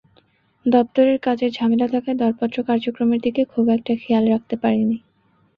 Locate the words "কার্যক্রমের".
2.63-3.19